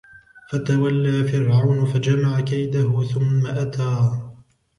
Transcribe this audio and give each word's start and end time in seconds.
فتولى 0.51 1.23
فرعون 1.23 1.85
فجمع 1.85 2.39
كيده 2.39 3.03
ثم 3.03 3.47
أتى 3.47 4.19